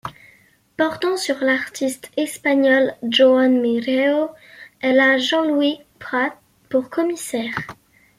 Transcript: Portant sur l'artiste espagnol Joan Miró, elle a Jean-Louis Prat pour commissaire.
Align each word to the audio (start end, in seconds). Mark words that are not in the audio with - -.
Portant 0.77 1.15
sur 1.15 1.37
l'artiste 1.43 2.09
espagnol 2.17 2.95
Joan 3.03 3.61
Miró, 3.61 4.31
elle 4.79 4.99
a 4.99 5.19
Jean-Louis 5.19 5.79
Prat 5.99 6.33
pour 6.71 6.89
commissaire. 6.89 7.53